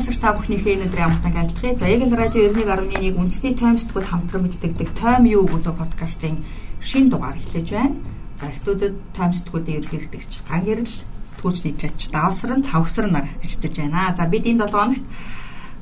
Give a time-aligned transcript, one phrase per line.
[0.00, 1.76] сонсогч та бүхнийхээ өнөөдрийн амтнаг айлтгая.
[1.76, 6.40] За яг л радио 91.1 үндэсний тойм сэтгүүл хамтран мэддэгдэг тойм юу гэдэг подкастын
[6.80, 8.00] шин дугаар эхлэж байна.
[8.40, 14.16] За студид тойм сэтгүүдийн ерөнхийлөгч ган гэрэл сэтгүүлч нийтч давсран тавсар нар ажиллаж байна.
[14.16, 15.04] За бид энэ 7 хоногт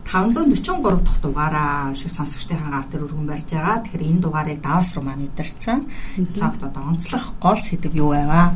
[0.03, 3.87] 543 дахь дугаараа шиг сонсогчдын гар дээр өргөн барьж байгаа.
[3.87, 5.87] Тэгэхээр энэ дугаарыг даваас руу маань удирцсан.
[6.43, 8.51] Лавт одоо онцлох гол сэдв юу байваа?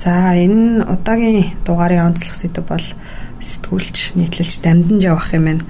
[0.00, 2.86] За энэ удаагийн дугаарын онцлох сэдв бол
[3.44, 5.64] сэтгүүлч нийтлэлч дамдан жавах юм байна.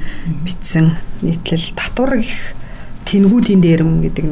[0.47, 2.55] Битсэн нийтлэл татвар их
[3.11, 4.27] тэнгүүдийн дээрэм гэдэг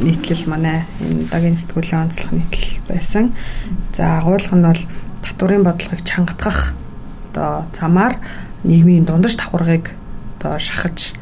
[0.00, 3.36] нийтлэл манай энэ удаагийн сэтгүүлийн онцлох нийтлэл байсан.
[3.92, 4.82] За агуулга нь бол
[5.20, 6.72] татварын бодлогыг чангатгах
[7.28, 8.16] одоо замаар
[8.64, 9.92] нийгмийн дундаж давхаргыг
[10.40, 11.12] одоо шахаж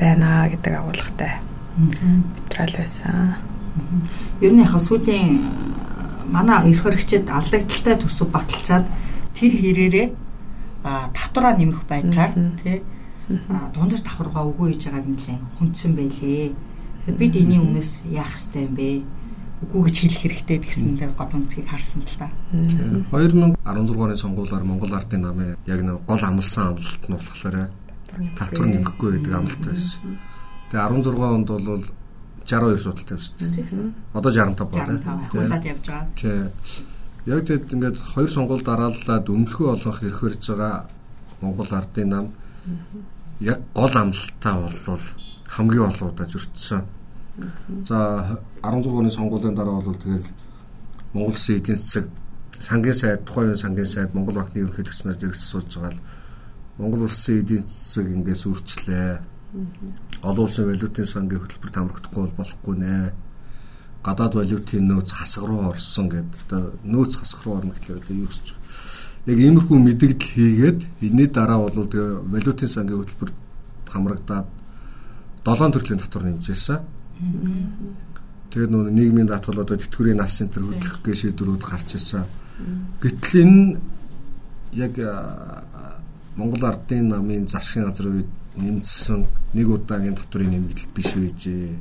[0.00, 1.44] байна гэдэг агуулгатай
[1.76, 3.36] материал байсан.
[4.40, 5.76] Ер нь яг сүүлийн
[6.28, 8.86] манай эрх хэрэгчид алдагдaltaй төсөв баталчаад
[9.34, 10.06] тэр хэрээрээ
[11.16, 12.84] татвараа нэмэх байдлаар тий
[13.74, 16.56] дундаж давхаргаа өгөө хийж байгааг нэлээд хүндсэн байлээ.
[17.08, 19.04] Бид энэний өмнөөс яах ёстой юм бэ?
[19.58, 22.30] үгүй гэж хэлэх хэрэгтэй гэсэн дээр гол үнцгийг харсан л та.
[22.54, 23.58] 2016
[23.98, 27.56] оны сонгуулиар Монгол Ардын намын яг нэг гол амлсан амлалт нь болохоор
[28.38, 30.14] татвар нэмэхгүй гэдэг амлалт байсан.
[30.70, 31.82] Тэгээ 16 онд бол
[32.48, 33.94] 62 судалтай байсан.
[34.12, 34.98] Одоо 65 болоо.
[35.30, 36.08] Хөөсөд явж байгаа.
[36.16, 36.40] Тий.
[37.28, 40.88] Яг тэгэд ингээд хоёр сонгуул дарааллаад өмнөхөө олонх ирэх барьж байгаа
[41.40, 42.26] Монгол Ардын нам
[43.40, 44.54] яг гол амлалтаа
[44.86, 45.04] бол
[45.46, 46.82] хамгийн олоодаа зөрчсөн
[47.84, 50.26] За 16 оны сонгуулийн дараа бол тэгэл
[51.12, 52.06] Монгол Улсын эдийн засаг
[52.60, 56.02] сангийн сайд тухайн үеийн сангийн сайд Монгол банкны ерөнхийлөгч нар зэрэгс сууж байгаа л
[56.78, 59.22] Монгол Улсын эдийн засаг ингээс үрчлээ.
[60.22, 63.12] Олон улсын валютын сангийн хөтөлбөрт хамрагдахгүй бол болохгүй нэ.
[64.04, 66.40] Гадаад валютын нөөц хасах руу орсон гэдэг.
[66.48, 68.46] Одоо нөөц хасах руу орно гэхлээр одоо юу гэж
[69.28, 73.36] яг иймэрхүү мэдэгдэл хийгээд энэний дараа бол тэгээ валютын сангийн хөтөлбөрт
[73.88, 74.48] хамрагдаад
[75.44, 76.78] долоон төрлийн татвар нэмжээсэн.
[78.52, 82.24] Тэгээд нөө нийгмийн даатгал одоо тэтгэврийн нас центр хөдлөх гээ шийдвэрүүд гарч ирсэн.
[83.00, 83.80] Гэтэл энэ
[84.76, 84.94] яг
[86.36, 91.78] Монгол Ардын намын засгийн газрын үед нэмсэн нэг удаагийн татврын нэмэгдэл биш байжээ.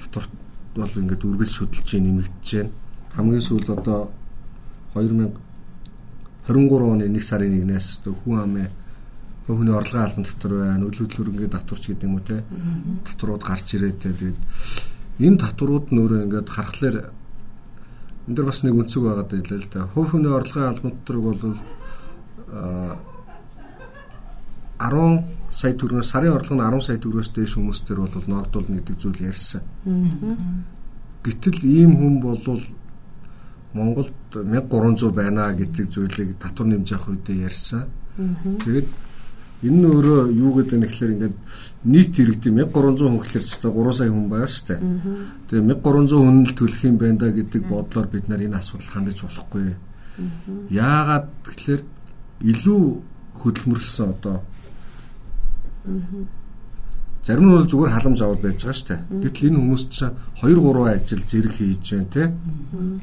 [0.00, 0.26] Татвар
[0.74, 2.72] бол ингээд үргэлж шүдэлж нэмэгдэж байна.
[3.14, 4.10] Хамгийн сүүлд одоо
[4.94, 5.36] 2023
[6.48, 8.68] оны 1 сарын 1-ээс хүн амын
[9.46, 12.44] хүний орлогын албан татвар байна, үйл хөдлөлөрөнгийн татварч гэдэг юм уу те.
[13.04, 14.10] Татварууд гарч ирээд те.
[14.16, 14.40] Тэгээд
[15.20, 16.96] энэ татварууд нь өөрөө ингээд харахаар
[18.24, 19.86] энэ дэр бас нэг үнцэг байгаад байлаа л да.
[19.92, 21.40] Хувь хүний орлогын албан татварыг бол
[24.84, 29.20] 10 сая төгрөгөөс сарын орлого нь 10 сая төгрөгөөс дээш хүмүүстэр бол ногдуулна гэдэг зүйл
[29.30, 29.62] ярьсан.
[31.24, 32.64] Гэтэл ийм хүн болвол
[33.74, 37.88] Монголд 1300 байна гэдэг зүйлийг татвар нэмж авах үедээ ярьсан.
[38.62, 38.88] Тэгээд
[39.64, 41.36] Энэ нь өөрөө юу гэдэг нь гэхээр ингээд
[41.88, 44.80] нийт иргэд 1300 хүн гэхэлэр ч 3 сая хүн байгаа шүү дээ.
[45.48, 49.18] Тэгээ 1300 хүн л төлөх юм байна да гэдэг бодлоор бид нар энэ асуудал хандаж
[49.24, 49.72] болохгүй.
[50.68, 51.82] Яагаад тэгэхээр
[52.44, 52.82] илүү
[53.40, 54.36] хөдөлмөрлсөн одоо
[57.24, 59.00] Зарим нь бол зүгээр халамж аваад байж байгаа шүү дээ.
[59.24, 60.12] Гэтэл энэ хүмүүс чинь
[60.44, 62.22] 2 3 ажил зэрэг хийж байна те.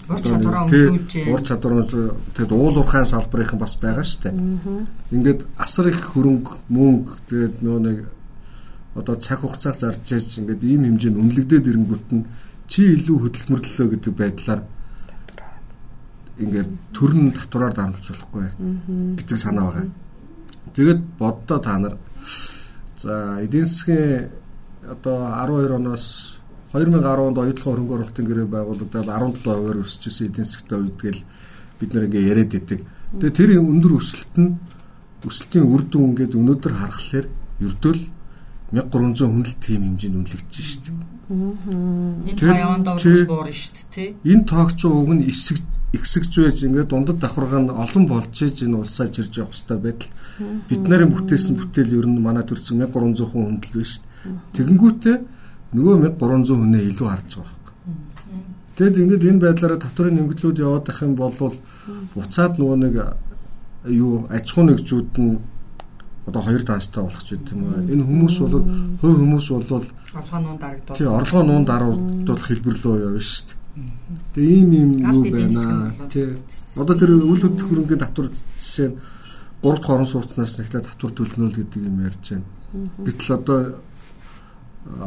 [0.06, 1.12] Ур чадвараа өнгөлүүлж.
[1.34, 1.84] Ур чадвараа
[2.38, 4.34] тэгэд уул уурхайн салбарынхан бас байгаа шүү дээ.
[5.10, 7.98] Ингээд асар их хөрөнгө мөнгө тэгээд нөө нэг
[8.94, 12.30] одоо цаг хугацаа зарж яаж ингээд ийм хэмжээнд үнэлэгдээд ирэнгүүт нь
[12.70, 14.62] чи илүү хөдөлмөрлөлөө гэдэг байдлаар
[16.46, 18.46] ингээд төрн татвараар дарамжуулж болохгүй
[19.18, 19.90] гэдэг санаа байгаа.
[20.78, 21.98] Тэгээд боддоо та нар
[23.02, 24.30] За эдийн засгийн
[24.86, 26.38] одоо 12 оноос
[26.74, 31.22] 2010 онд оюутлын хөрөнгө оруулалтын гэрээ байгуулагдаад 17%-аар өсчихсэн эдийн засгтай үед гэл
[31.82, 32.86] бид нэр ингээ яриад идэг.
[33.18, 34.54] Тэгээ тэр өндөр өсөлт нь
[35.26, 37.26] өсөлтийн үр дүн ингээд өнөөдөр харахаар
[37.58, 37.94] ердөө
[38.72, 40.96] 1300 хүн л тийм хэмжээнд үнэлэгдэж шүү дээ.
[41.32, 44.10] Энэ орж буурна шүү дээ.
[44.24, 45.60] Энэ тоогч уг нь эсэг
[45.92, 50.12] ихсэгж байж ингээд дундад давхарга нь олон болж иж энэ улсаа жирж явах хэрэгтэй байтал
[50.72, 54.00] бид нарын бүтээсэн бүтээл ер нь манай төрсөн 1300 хүн хүндэл биш.
[54.56, 55.18] Тэгэнгүүтээ
[55.76, 57.76] нөгөө 1300 хүнээ илүү харж байгаа байхгүй.
[58.80, 61.36] Тэгэд ингээд энэ байдлаараа татварын нэмэгдлүүд яваад ах юм бол
[62.16, 62.96] буцаад нөгөө нэг
[63.92, 65.44] юу аж ахуй нэгжүүд нь
[66.26, 67.92] одоо хоёр таастай болох ч гэдэм үү.
[67.94, 68.66] Энэ хүмүүс бол
[69.02, 70.98] хувь хүмүүс бол орлогоо нуун дарагдуулах.
[70.98, 73.60] Тий, орлогоо нуун дарагдуулах хэлбэрлөө явна шүү дээ.
[74.36, 75.94] Тэгээ ийм ийм юу байна.
[76.12, 76.38] Тий.
[76.76, 78.28] Одоо тэр үйл хөдлөх хөрөнгөний татвар
[78.60, 78.98] жишээ нь
[79.62, 82.48] 3 дахь орон сууцнаас ихлэ татвар төлнө л гэдэг юм ярьж байна.
[83.06, 83.60] Гэтэл одоо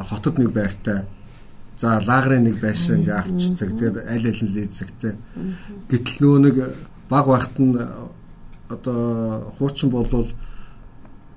[0.08, 1.06] хотод нэг байртай
[1.78, 3.70] за лагрын нэг байшаа ингээ авчдаг.
[3.74, 5.14] Тэгээд аль аль нь лизэгтэй.
[5.90, 6.56] Гэтэл нөгөө нэг
[7.10, 7.74] баг багт нь
[8.70, 10.28] одоо хуучин болвол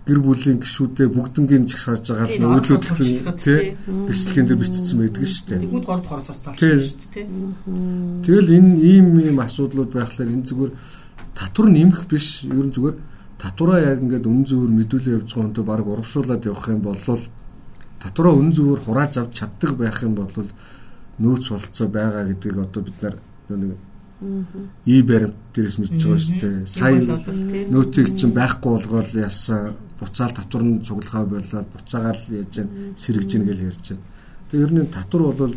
[0.08, 2.96] гэр бүлийн гишүүдээ бүгднгийн ч сааж байгаа л нөлөөдөх
[3.44, 3.76] тий
[4.08, 5.60] бичлэгийн дээр бичсэн байдаг шүү дээ.
[5.68, 7.28] 3 дахь ороос болсон шүү дээ.
[8.24, 10.72] Тэгэл энэ ийм ийм асуудлууд байхлаар энэ зүгээр
[11.36, 12.48] татвар нэмэх биш.
[12.48, 12.96] Ер нь зүгээр
[13.36, 16.98] татвараа яг ингээд үн зөвөр мэдүүлээ явж байгаа хүнтэй баг урамшуулад явах юм бол
[18.00, 20.32] татвараа үн зөвөр хурааж авч чаддаг байх юм бол
[21.20, 23.16] нөөц болцоо байгаа гэдгийг одоо бид нар
[23.50, 23.78] нэг
[24.86, 26.66] и баримт дээрээс мэдж байгаа шүү дээ.
[26.66, 27.06] Сайн
[27.70, 32.68] нөөцийг чинь байхгүй болгоод яасан буцаал татвар нь цуглахаа болоод буцаагаал яаж яа
[32.98, 34.06] сэрэгж гин гэж ярьж байна.
[34.50, 35.54] Тэгээ ер нь татвар бол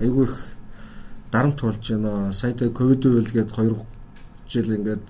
[0.00, 0.36] айгүй их
[1.28, 2.32] дарамт болж байна.
[2.32, 3.76] Сая тэ ковид үйл гээд 2
[4.48, 5.04] жил ингээд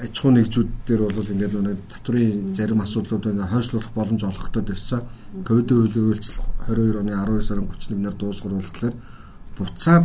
[0.00, 5.00] аж ахуй нэгжүүд дээр бол ингээд нэг татврын зарим асуудлууд ингээд хойшлуулах боломж олгохтой байсан.
[5.44, 8.94] Ковид үйл үйлчлэл 22 оны 12 сарын 31-нд дуусгар болохоор
[9.58, 10.04] буцаад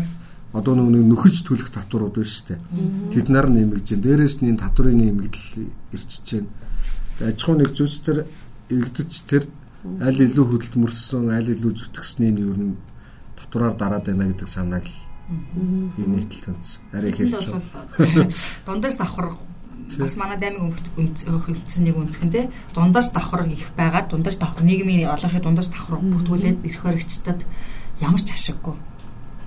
[0.54, 2.60] одоо нөгөө нөхөж төлөх татварууд байна шүү дээ.
[3.14, 4.02] Тэд нар нэмэгдэж.
[4.02, 6.50] Дээрээс нь татврын нэмэгдэл ирчихэж байна.
[7.30, 8.18] Аж ахуй нэгжүүч төр
[8.74, 9.44] иргэдэж тэр
[10.02, 12.82] аль илүү хөдөлмөрсөн, аль илүү зүтгэсний нь ер нь
[13.38, 14.98] татвараар дараад байна гэдэг санааг л
[16.02, 16.82] энэ нийтлэл төнц.
[16.98, 18.34] Арай хэлж байна.
[18.66, 19.38] Дундаас давхар
[20.02, 24.10] бас манай даймиг хөлдсөн нэг үнцгэн те дундаас давхар их байгаа.
[24.10, 27.46] Дундаас давхар нийгмийн олонхын дундаас давхар бүртгүүлээд эрх баригчдад
[28.02, 28.74] ямар ч ашиггүй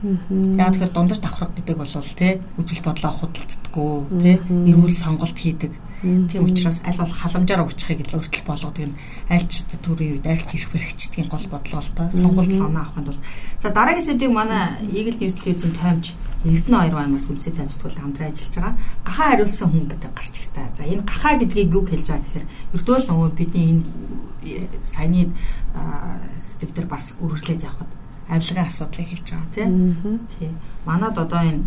[0.03, 5.73] Яг тэгэхээр дундаж давхраг гэдэг бол тий үжил бодлоо худалддаггүй тий эрүүл сонголт хийдэг.
[6.03, 8.99] Тийм учраас аль бол халамжаар уучихыг л өртөл болгодог нь
[9.31, 13.23] альч төрийн үед альч ирэх хэрэгчдгийн гол бодлого л та сонголт оноо авахын тулд
[13.63, 18.55] за дараагийн сэдвийг манай Eagle News телевизийн таймж Эрдэнэ хоёр аймаас үнсээ таймсгуул хамтран ажиллаж
[18.59, 18.75] байгаа.
[19.07, 20.67] Гахаа хариулсан хүн гэдэг гарч ихтэй.
[20.75, 23.83] За энэ гахаа гэдгийг юу хэлж байгаа гэхээр ердөөл нөгөө бидний энэ
[24.83, 25.31] саяны
[26.35, 27.91] сэдвээр бас үргэлжлээд явхад
[28.33, 29.71] авилгын асуудлыг хэлж байгаа тийм.
[30.39, 30.55] Тийм.
[30.87, 31.63] Манад одоо энэ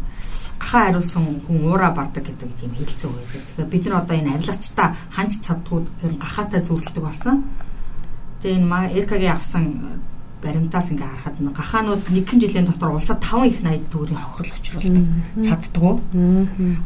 [0.59, 3.41] гахаа хариулсан хүн уура бардаг гэдэг тийм хэлцүү байдаг.
[3.45, 7.35] Тэгэхээр бид нар одоо энэ авилгачтай ханч цадгууд гэр гахаатай зөвлөлдөг болсон.
[8.41, 9.63] Тэгээ энэ РК-гийн авсан
[10.45, 15.05] баримтаас ингээ харахад гахаанууд нэгэн жилийн дотор улсад 5 их 80 төгрөгийн хохирол учруулдаг.
[15.45, 15.95] Цаддгуу.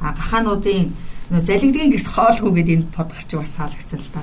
[0.02, 0.94] А гахаануудын
[1.30, 4.22] залгидгийн гэрт хоолгүй гэдэг энэ под гарч бас таалагдсан л та.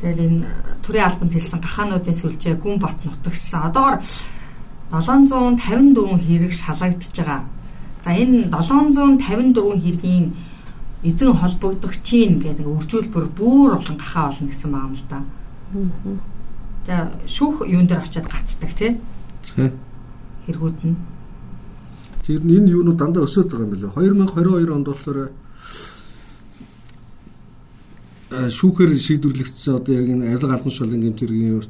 [0.00, 0.46] Тэгээд энэ
[0.82, 3.70] төрийн албанд хэлсэн гахаануудын сүлжээ гүн бат нутагсан.
[3.70, 4.02] Одоогор
[4.90, 7.42] 754 хэрэг шалгагдчихж байгаа.
[8.04, 10.34] За энэ 754 хэргийн
[11.04, 15.20] эзэн холбогдогчийн гэдэг үржүүлбэр бүр олон гахаа олно гэсэн байгаа юм л да.
[16.86, 16.96] За
[17.26, 19.00] шүүх юун дээр очиад гацдаг тий.
[20.46, 20.96] Хэрэгүүд нь.
[22.24, 23.92] Тэр энэ юунууд дандаа өсөд байгаа юм билээ.
[23.92, 25.18] 2022 онд болохоор
[28.34, 31.62] шүүхээр шийдвэрлэгдсэн одоо яг энэ авилга албан шуулын гэмт хэргийн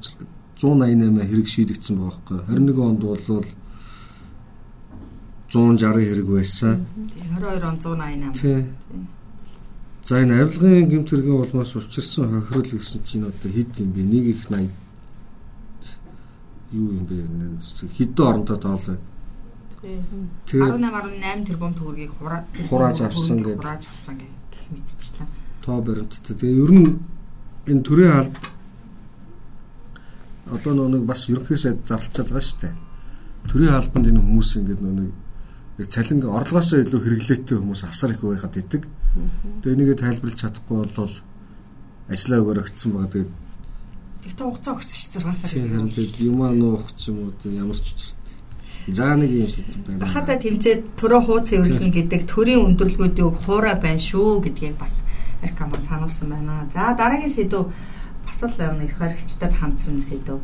[0.56, 3.44] 188 хэрэг шийдэгдсэн байгаа байхгүй 21 онд бол
[5.50, 6.86] 160 хэрэг байсан.
[7.38, 8.64] 22 он 188.
[10.04, 14.02] За энэ авилгын гэмт хэргийн улмаас учирсан хохирол гэсэн чинь одоо хэд юм бэ?
[14.02, 14.70] Нэг их 80
[16.72, 17.16] юу юм бэ?
[17.98, 18.96] Хэдэн оронтой тоолоо.
[20.48, 22.12] Тэгээ 18 18 тэрбум төгрөгийг
[22.70, 23.60] хурааж авсан гэдэг.
[23.60, 24.32] Хурааж авсан гэж
[24.70, 26.36] мэдчихлээ тоо баримттай.
[26.36, 27.00] Тэгээ ер нь
[27.66, 28.38] энэ төрийн алба
[30.52, 32.74] одоо нэг бас ерөнхийсэд зарлчаад байгаа шүү дээ.
[33.48, 35.10] Төрийн албанд энэ хүмүүс ингээд нэг
[35.80, 38.84] яг цалин орлогоосоо илүү хэрэглээтэй хүмүүс асар их байхад идэг.
[39.64, 41.14] Тэгээ энийгээ тайлбарлаж чадахгүй бол
[42.12, 43.12] ажлаа өгөрөгцсөн байгаа.
[43.12, 43.32] Тэгээд
[44.24, 45.48] Тэгтээ хугацаа өгсөн шүү 6 сар.
[45.48, 48.36] Тийм юмаа нуух ч юм уу ямар ч учиртай.
[48.88, 50.00] За нэг юм шиг байна.
[50.00, 55.04] Бахата тэмцээд төрөө хууц хэвлэхийн гэдэг төрийн өндөрлгүүдийг хуурай байна шүү гэдгийг бас
[55.44, 56.66] Эркамон сануулсан байна.
[56.72, 57.72] За дараагийн сэдв
[58.26, 60.40] бас л их баригчдад хандсан сэдв.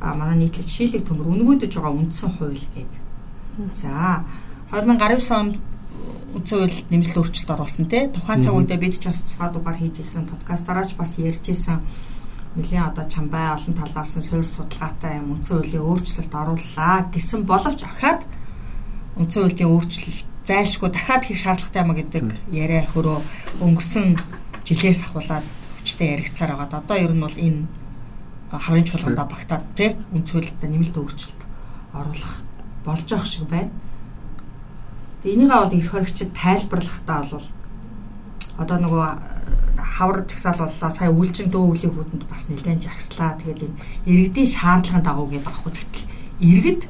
[0.00, 3.02] А манай нийтлэл шийлэг төмөр үнгүүдэж байгаа үндсэн хууль гэдэг.
[3.74, 4.24] За
[4.70, 5.54] 2019 онд
[6.34, 8.10] үндсэн хууль нэмэлт өөрчлөлт оруулсан тий.
[8.10, 11.78] Тухайн цаг үедээ бид ч бас тусгай дугаар хийж исэн подкастаараач бас ярьж исэн
[12.56, 17.80] нэлийн одоо чамбай олон талаас нь суурь судалгаатай юм үндсэн хуулийн өөрчлөлт орууллаа гэсэн боловч
[17.84, 18.20] ахаад
[19.16, 23.18] үндсэн хуулийн өөрчлөлт зайлшгүй дахиад хийх шаардлагатай юм гэдэг яриа хөрөө
[23.62, 24.18] өнгөрсөн
[24.66, 25.46] жилээс ахуулаад
[25.78, 27.66] хүчтэй яригцаар байгаад одоо ер нь бол энэ
[28.50, 31.42] хаврын чуулганда багтаад тий үнцүүлэлтэд нэмэлт өөрчлөлт
[31.94, 32.34] оруулах
[32.84, 33.70] болж байгаа шиг байна.
[35.22, 37.46] Тэгээ энийгээ бол эрх баригчид тайлбарлахдаа бол
[38.58, 39.06] одоо нөгөө
[39.78, 43.38] хавар чагсаалууллаа сая үйлчин дөө үлийн хүүдэнд бас нэлээд жагслаа.
[43.38, 43.78] Тэгээд энэ
[44.10, 46.06] иргэдийн шаардлагын дагуу гэдэг авах гэтэл
[46.42, 46.82] иргэд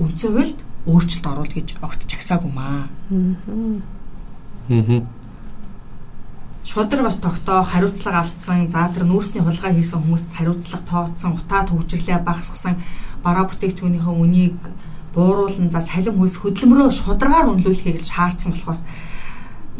[0.00, 2.88] үндсэн хуульд өөрчлөлт оруул гэж огт чагсаагүй маа.
[3.12, 5.04] Аа.
[6.64, 8.68] Шудар бас тогтоо хариуцлага алдсан.
[8.70, 12.76] За тэр нүүрсний хулгай хийсэн хүмүүст хариуцлага тооцсон, утаа төвжирлээ багасгасан,
[13.24, 14.56] бараа бүтээгдэхүүнийхээ үнийг
[15.16, 18.84] бууруулан за салин хөлс хөдөлмөрөө шударгаар үнэлүүлэхийг шаардсан болохоос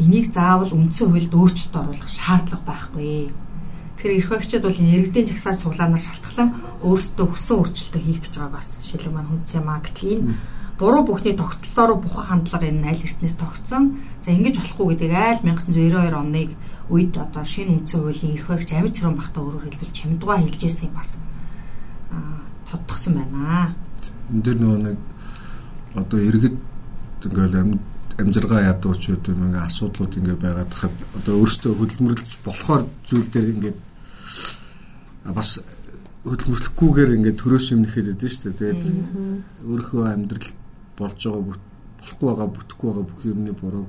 [0.00, 3.36] энийг заавал үндсэн хуульд өөрчлөлт оруулах шаардлага байхгүй.
[4.00, 6.50] Тэгэхээр эрх багчид бол иргэдийн жагсааж цуглаанаар шалтгаалan
[6.86, 10.34] өөрсдөө хүссэн өөрчлөлтөө хийх гэж байгаа бас шилэг маань хүнс юм а гэтэл энэ
[10.78, 13.98] буруу бүхний тогтолцоороо бухан хандлага энэ аль эртнээс тогтсон.
[14.22, 16.50] За ингэж болохгүй гэдэг айл 1992 оныг
[16.88, 21.18] үед одоо шинэ үндсэн хуулийн эрх баригч амьд цэрэн бахта өөрөөр хэлбэл чамдгаа хэлжсэнийг бас
[22.70, 23.74] тодтогсон байна.
[24.30, 24.98] Энд дэр нөгөө нэг
[25.98, 26.56] одоо иргэд
[27.26, 27.82] ингээл амьд
[28.18, 33.78] амжилгаа ядууч юм ингээ асуудлууд ингээ байгаад хахад одоо өөрөөсөө хөдөлмөрлөж болохоор зүйл дээр ингээд
[35.34, 35.50] бас
[36.26, 38.58] хөдөлмөрлөхгүйгээр ингээд төрөөс юмнэхэд байдаг шүү дээ.
[38.58, 38.82] Тэгээд
[39.64, 40.48] өөрийнхөө амьдрал
[40.98, 41.42] болж байгаа
[41.98, 43.88] болохгүй байгаа бүтэхгүй байгаа бүх юмны бурууг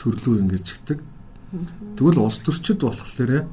[0.00, 0.98] төрлөө ингээд чигдэг.
[1.96, 3.46] Тэгвэл улс төрчид болохоор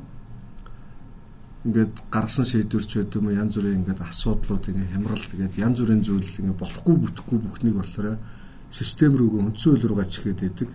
[1.66, 6.40] ингээд гаргасан шийдвэрч байд юм янз бүрийн ингээд асуудлууд ингээд хямрал тэгээд янз бүрийн зүйл
[6.40, 8.18] ингээд болохгүй бүтэхгүй бүхнийг болохоор
[8.72, 10.70] систем рүүгээ үндсэн хууль руугаа чихээд байдаг.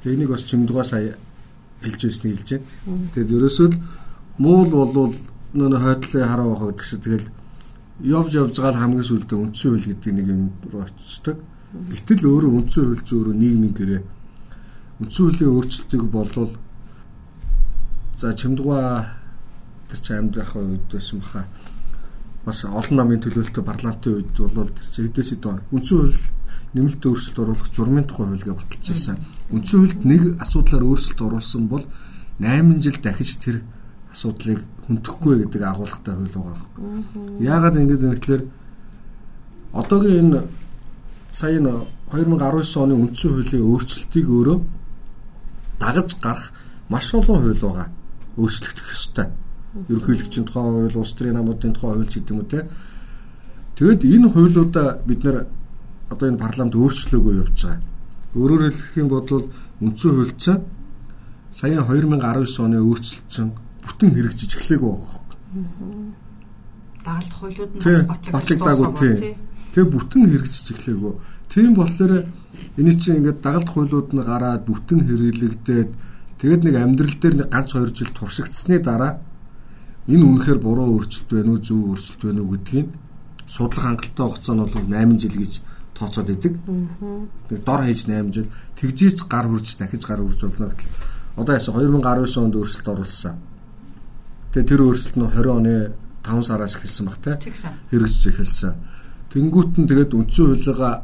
[0.00, 1.14] Тэгээ энийг бас чимдгаа сая
[1.84, 3.10] хэлж байсныг хэлж байна.
[3.12, 3.76] Тэгээд ерөөсөө л
[4.40, 5.14] муул болвол
[5.52, 7.26] нөө хойдлын хараа байхад гэсэн тэгэл
[8.02, 10.42] явж явж байгаа хамгийн сүүлдээ үндсэн хууль гэдэг нэг юм
[10.72, 11.36] руу очдог.
[11.70, 14.02] Гэтэл өөрөө үндсэн хууль ч өөрөө нийгмийн гэрээ.
[15.00, 16.52] Үндсэн хуулийн өөрчлөлтийг болвол
[18.16, 19.20] за чимдгаа
[19.88, 21.44] тэр чи амьд байх үед байсан баха.
[22.44, 26.18] Бас олон намын төлөөлөлтөй парламентын үед бол тэр чи хэдээс хэд үндсэн хууль
[26.74, 29.18] нэмэлт өөрчлөлт оруулах журмын тухай хуульгаа баталж ирсэн.
[29.50, 31.84] Үндсэн хуульд нэг асуудлаар өөрчлөлт оруулсан бол
[32.38, 33.60] 8 жил дахиж тэр
[34.12, 37.04] асуудлыг хүндэхгүй гэдэг агуулгатай хууль байгаа юм.
[37.38, 38.42] Яагаад ингэж юм гэхээр
[39.72, 40.40] одоогийн энэ
[41.32, 41.72] сая энэ
[42.10, 44.58] 2019 оны үндсэн хуулийн өөрчлөлтийг өөрөө
[45.78, 46.50] дагаж гарах
[46.90, 47.88] маш олон хууль байгаа.
[48.36, 49.26] Өөрчлөгдөх ёстой.
[49.88, 52.66] Ерөнхийлөгчийн тухай хууль, улс төрийн намуудын тухай хууль гэдэг юм уу те.
[53.78, 55.46] Тэгэд энэ хуулиудаа бид нэр
[56.10, 57.82] одоо энэ парламент өөрчлөөгөө явж байгаа.
[58.34, 59.26] Өөрөөр хэлэх юм бол
[59.80, 60.62] үндсэн хууль чинь
[61.54, 65.20] сая 2019 оны өөрчлөлт чинь бүтэн хэрэгжиж эхлэегүй байгаа
[65.54, 66.14] юм.
[67.04, 69.16] Дагалдах хуулиуд нь бас батлагдаагүй тийм.
[69.72, 71.14] Тэгээ бүтэн хэрэгжиж эхлэегүй.
[71.50, 72.12] Тийм болохоор
[72.78, 75.90] энэ чинь ингээд дагалдах хуулиуд нь гараад бүтэн хэрэглэгдээд
[76.38, 79.18] тэгээд нэг амьдрал дээр нэг ганц хоёр жил туршигдсны дараа
[80.06, 82.88] энэ үнэхээр буруу өөрчлөлт байна уу зөв өөрчлөлт байна уу гэдгийг
[83.50, 85.52] судлах хангалттай хугацаа нь бол 8 жил гэж
[85.98, 86.54] тооцоод идэг.
[87.50, 90.90] Тэг дор хаяж 8 жил тэгжиж гар хурж дахиж гар хурж болно гэтэл
[91.36, 93.36] одоо ясаа 2019 онд өөрчлөлт оруулсан.
[94.50, 95.74] Тэгээ тэр өөрчлөлт нь 20 оны
[96.26, 97.38] 5 сараас эхэлсэн баг те.
[97.90, 98.74] Хэрэгжиж эхэлсэн.
[99.30, 100.94] Тэнгүүт нь тэгээд үндсэн хуулигаа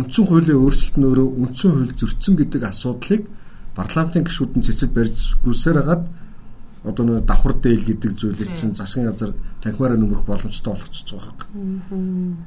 [0.00, 3.22] үндсэн хуулийн өөрчлөлт нь өөрөө үндсэн хууль зөрчсөн гэдэг асуудлыг
[3.76, 6.02] парламентын гишүүд нь цэцэд барьж гүйсээр хагаад
[6.84, 12.44] одоо нэг давхар дээл гэдэг зүйлээс чинь засгийн газар танхимаараа нөмрөх боломжтой болгочихж байгаа юм.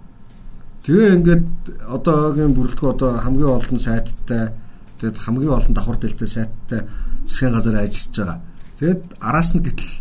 [0.85, 1.45] Тэгээ ингээд
[1.89, 4.53] одоогийн бүрэлдэхүүн одоо хамгийн олон сайттай
[5.01, 6.79] тэгээд хамгийн олон давхар дээлтэй сайттай
[7.25, 8.39] засгийн газар ажиллаж байгаа.
[8.77, 9.93] Тэгэд араас нь гэтэл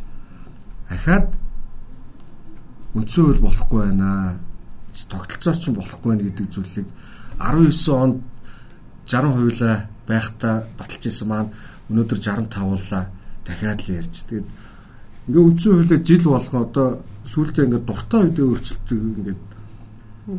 [0.92, 1.32] ахаад
[2.92, 4.36] үндсэн хууль болохгүй байна.
[4.92, 6.88] Тогтолцооч ч болохгүй байна гэдэг зүйлийг
[7.40, 8.16] 19 онд
[9.08, 9.76] 60 хуйлаа
[10.08, 11.50] байхдаа баталж исэн маань
[11.88, 13.04] өнөөдөр 65 боллаа
[13.48, 14.14] дахиад л ярьж.
[14.28, 14.48] Тэгээд
[15.28, 16.88] ингээ үндсэн хуулиа жил болгоо одоо
[17.32, 19.36] сүүлдээ ингээ дуртай үедээ өөрчлөлтөг ингээ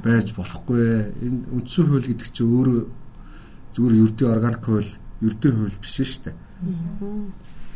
[0.06, 0.86] байж болохгүй.
[1.26, 2.80] Энэ үндсэн хууль гэдэг чинь өөрөө
[3.74, 4.92] зүгээр ердийн органик хууль,
[5.26, 6.36] ердийн хууль биш шүү дээ.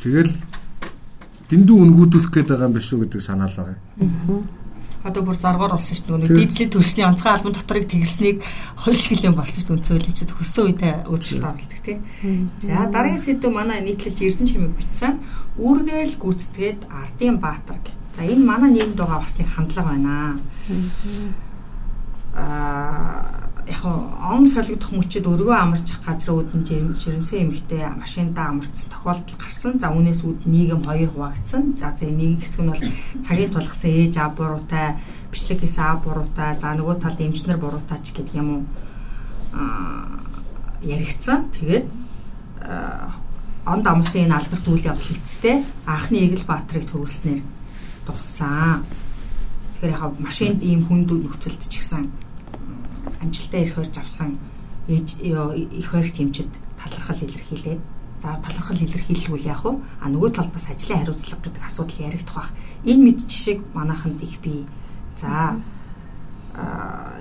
[0.01, 0.34] Тэгэл
[1.51, 3.77] дэндүү үнгүүдүүлэх гээд байгаа юм биш үү гэдэг санаал байгаа.
[5.01, 6.38] Одоо бүр зоргоор болсон шүү дээ.
[6.41, 8.41] Дийдлийн төлсний онцгой албан доторыг тэглэснийг
[8.81, 9.77] хойшгилийн болсон шүү дээ.
[9.77, 12.00] Үнцөөлөж чинь хөссөн үедээ өөрчлөлт оруулдаг тийм.
[12.62, 15.13] За дараагийн сэдв манай нийтлэлж Эрдэнэ чимэг бичсэн.
[15.58, 17.98] Үүргээл гүйцэтгээд ардын баатар гэх.
[18.13, 20.38] За энэ манай нийгэмд байгаа бас нэг хандлага байна.
[22.38, 29.77] Аа яг он солигдох мөчөд өргөө амарчих газрууд нь жирэмсэн эмэгтэй машиндаа амарцсан тохиолдол гарсан.
[29.77, 31.77] За үүнээс үүд нийгэм хоёр хуваагдсан.
[31.77, 32.84] За за нэг хэсэг нь бол
[33.22, 34.98] цагийн тулгсан ээж аа буруутай,
[35.30, 38.63] бичлэг хийсэн аа буруутай, за нөгөө талд эмчнэр буруутай ч гэдэг юм уу
[39.53, 40.25] аа
[40.82, 41.53] яригдсан.
[41.53, 41.86] Тэгээд
[43.65, 47.41] онд амсын энэ алдарт үйл явдал эцэстээ анхны Игэл Баатрыг төрүүлснээр
[48.10, 48.82] туссан.
[49.77, 52.30] Тэгэхээр яг машинд ийм хүнд нөхцөлд ч гэсэн
[53.22, 54.38] амжилтаа ирэх хөрж авсан
[54.88, 57.82] ээж их баригч эмчид талархал илэрхийлээд
[58.22, 59.72] за талархал илэрхийлвэл яах вэ?
[60.01, 62.50] А нөгөө талд бас ажлын хариуцлага гэдэг асуудал яригдах бах.
[62.84, 64.66] Энэ мэд жишээг манайханд их бий.
[65.16, 65.56] За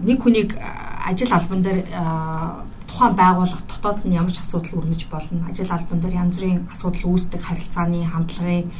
[0.00, 0.56] нэг хүнийг
[1.06, 1.84] ажил албан дээр
[2.88, 5.48] тухайн байгууллага дотоод нь ямар ч асуудал өрнөж болно.
[5.48, 8.70] Ажил албан дээр янз бүрийн асуудал үүсдэг харилцааны хандлагын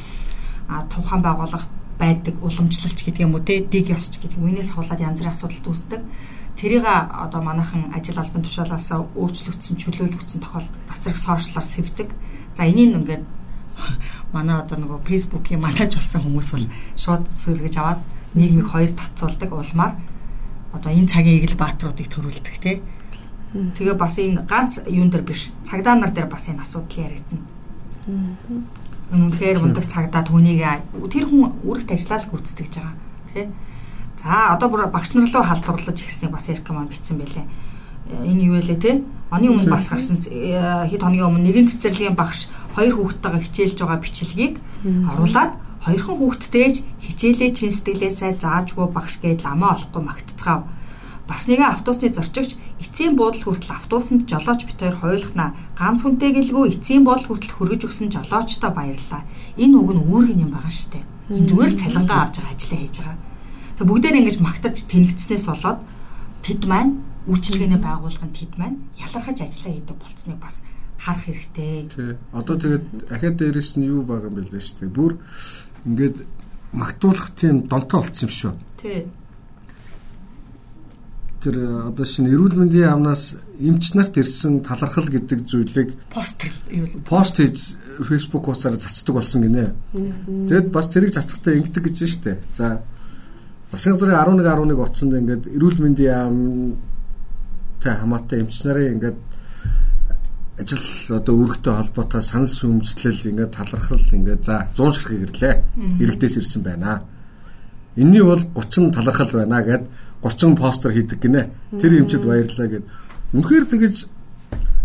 [0.89, 4.49] тухайн байгууллагт байдаг уламжлалч гэдэг юм уу те дэг ёсч гэдэг юм.
[4.51, 6.01] Энээс хавлаад янз бүрийн асуудал үүсдэг.
[6.61, 12.09] Тэрийг одоо манайхан ажил албан тушаалаас өөрчлөгдсөн чөлөөлөгдсөн тохиолдолд бас их сошиалар сэвдэг.
[12.53, 13.25] За энийг ингээд
[14.35, 16.67] манай одоо нөгөө фэйсбүүкийн манаж болсон хүмүүс бол
[17.01, 18.01] шууд сүлгэж аваад
[18.37, 19.93] нийгмийг хоёр татуулдаг улмаар
[20.73, 22.77] одоо энэ цагийн игэл баатруудыг төрүүлдэг тий.
[23.51, 27.43] Тэгээ бас энэ ганц юун дээр биш цагдаа нар дээр бас энэ асуудал яригдана.
[29.11, 30.61] Үнэхээр мундаг цагдаа түүнийг
[31.09, 32.95] тэр хүн үргэлж ажиллаад гүйцэтгэж байгаа
[33.33, 33.49] тий.
[34.21, 37.45] За одоо бүр багш нар руу халдварлаж ирснийг бас Эрик маань бичсэн байлээ.
[38.21, 39.01] Энэ юу вэ те?
[39.33, 42.45] Оны өмнө бас гарсан э, хэд хоногийн өмнө нэгэн цэцэрлэгийн багш
[42.77, 49.73] хоёр хүүхдтэйгээ хичээлж байгаа бичлэгийг оруулаад хоёрхан хүүхдтэйж хичээлээ чин сэтгэлээсээ заажгүй багш гээд ламаа
[49.81, 50.69] олохгүй магтцгаав.
[51.25, 55.55] Бас нэгэн автобусны зорчигч эцсийн буудал хүртэл автобусанд жолооч битээр хойлохна.
[55.79, 59.25] Ганц хүнтэй гэлгүй эцсийн буудал хүртэл хөргөж өгсөн жолоочтой баярлаа.
[59.57, 61.01] Энэ үг нь үүрэг юм байгаа штэ.
[61.31, 63.30] Энэ зүгээр цалингаа авч байгаа ажлаа хийж байгаа
[63.81, 65.81] Тэг бүгдээр ингэж магтаж тэнэгдснээс болоод
[66.45, 70.61] тэд маань үйлчлэгээний байгууллагын тэд маань ялархаж ажиллаа хийдэг болцсныг бас
[71.01, 71.89] харах хэрэгтэй.
[71.89, 72.13] Тий.
[72.29, 74.93] Одоо тэгээд ахад дээрээс нь юу байгаа юм бэ лээ шүү дээ.
[74.93, 75.17] Бүр
[75.89, 76.17] ингээд
[76.77, 78.53] магтуулах тийм донтой болцсон юм шүү.
[78.77, 79.09] Тий.
[81.41, 81.55] Тэр
[81.89, 86.37] одоо шинэ эрүүл мэндийн яамнаас эмч нарт ирсэн талархал гэдэг зүйлийг пост
[86.69, 89.73] юу пост хийж фэйсбુક хуудасаар цацдаг болсон гинэ.
[89.89, 92.37] Тэгэд бас тэрийг цацхтаа ингэдэг гэж штэ.
[92.53, 92.85] За
[93.71, 96.37] засгийн газрын 11 11 утсанд ингээд эрүүл мэндийн яам
[97.79, 99.19] тэ хамаатай эмч нарын ингээд
[100.59, 105.53] ажил одоо үүрэгтэй холбоотой санал сүмжлэл ингээд талархал ингээд за 100 ширхэг ирлээ.
[106.03, 107.07] Иргэдээс ирсэн байна.
[107.95, 109.87] Энийний бол 30 талархал байна гэд
[110.19, 111.49] 30 постэр хийдэг гинэ.
[111.79, 112.85] Тэр эмчэд баярлаа гэд.
[113.31, 113.95] Үнэхээр тэгэж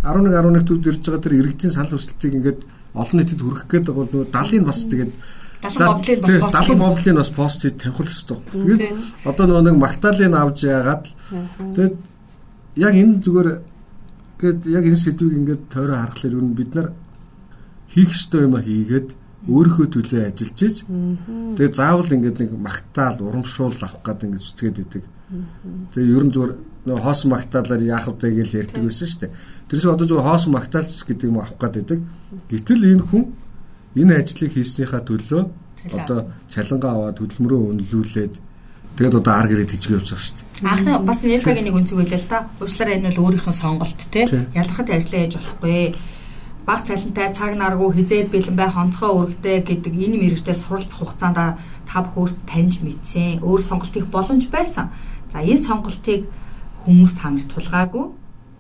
[0.07, 2.61] 11 11 төвд ирж байгаа тэр иргэдийн санал хүсэлтийг ингээд
[2.95, 5.13] олон нийтэд хүргэх гээд байгаа бол нөгөө 70-ыг бас тэгээд
[5.63, 6.55] Далан боблыг бас пост.
[6.55, 8.39] Далан боблыг бас пост тавих хэрэгтэй.
[8.53, 8.83] Тэгээд
[9.25, 11.05] одоо нөгөө нэг Магдалины авж яагаад
[11.75, 11.97] тэгээд
[12.77, 13.49] яг энэ зүгээр
[14.41, 16.93] гээд яг энэ сэдвийг ингээд тойроо харахаар юу бид нар
[17.89, 19.09] хийх ёстой юм а хийгээд
[19.49, 20.77] өөрийнхөө төлөө ажиллаж иж
[21.57, 25.05] тэгээд заавал ингээд нэг магтаал урамшуул авах гэдэг ингээд зүтгээд идэг.
[25.95, 26.53] Тэгээд ерөн зүгээр
[26.87, 29.33] нөгөө хоосон магтаалаар яах вэ гэж ярьдаг байсан шүү дээ.
[29.71, 32.01] Тэрээс одоо зүгээр хоосон магтаалч гэдэг юм авах гэдэг.
[32.51, 33.23] Гэтэл энэ хүн
[33.97, 35.43] энэ ажлыг хийснийхаа төлөө
[35.95, 38.35] одоо цалингаа аваад хөдөлмөрөө үнэлүүлээд
[38.97, 40.69] тэгээд одоо ар гэрээ тийчгээ явж байгаа шүү дээ.
[40.69, 42.39] Анх бас нэлбэгийн нэг үнцэг байлаа л да.
[42.61, 44.23] Уучлаарай энэ бол өөрийнх нь сонголт те.
[44.57, 45.81] Ялгахад ажиллаа хийж болохгүй.
[46.67, 51.39] Баг цалинтай цаг наргүй хизээд бэлэн бай хонцгой өргөдөө гэдэг энэ мэрэгчдээс суралцах хугацаанд
[51.87, 53.45] та бүхөөс таньж мэдсэн.
[53.45, 54.91] Өөр сонголт их боломж байсан.
[55.31, 56.27] За энэ сонголтыг
[56.83, 58.05] хүмүүс таньж тулгаагүй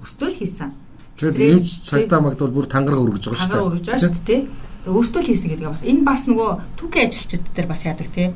[0.04, 0.70] өстөл хийсэн.
[1.18, 3.50] Тэгээд эмч цагдаа магдвал бүр тангараг өргөж байгаа шүү дээ.
[3.50, 4.42] Тангараг өргөж байгаа шүү дээ
[4.86, 8.30] өөртөө л хийсэн гэдэг бас энэ бас нөгөө түүхийн ажилчид дээр бас яадаг тий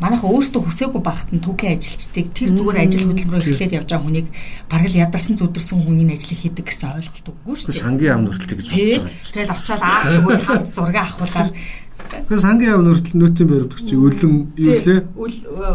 [0.00, 4.28] манайха өөртөө хүсээгүй багт нь түүхийн ажилчдыг тэр зүгээр ажил хөдөлмөрөөр эхлээд явж байгаа хүнийг
[4.72, 7.82] бараг л ядарсан зүдэрсэн хүний ажлыг хийдэг гэсэн ойлголт үгүй шүү дээ.
[7.84, 9.20] Сангийн яам нүрэлтэй гэж бодож байгаа.
[9.36, 11.50] Тэгэл очиод аах зүгээр хамт зураг авахуулаад
[12.12, 15.00] Гэхдээ сангийн яам нүрэл нөтийн баримт чи өлөн юу лээ?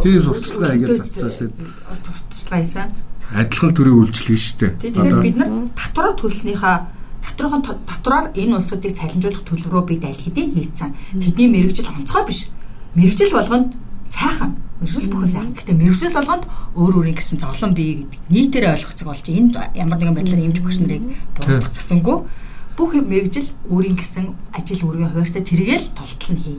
[0.02, 1.52] Тийм сурталчилгаа хийгээд цацсан.
[1.54, 2.89] Сурталчилгаа хийсэн.
[3.38, 4.72] Адилхан төрлийн үйлчлэг шүү дээ.
[4.82, 6.78] Тэгэхээр бид нар татвараа төлснийхаа
[7.28, 10.96] Татврын татвараар энэ улсуудыг цалинжуулах төлөврөө бид аль хэдийн хийцэн.
[11.20, 12.48] Тэдний мэрэгжил онцгой биш.
[12.96, 13.76] Мэрэгжил болгонд
[14.08, 15.54] сайхан мэрэгжил бүхэн сайхан.
[15.54, 16.46] Гэхдээ мэрэгжил болгонд
[16.78, 20.78] өөр өөрийн гэсэн зовлон бий гэдэг нийтээрээ ойлгоцог болж энд ямар нэгэн байдлаар эмч багш
[20.80, 21.04] нарыг
[21.36, 22.18] буудах гэсэнгүү
[22.78, 26.58] бүх мэрэгжил өөрийн гэсэн ажил үргийн хуваарьтай тэргээл толтол нь хий.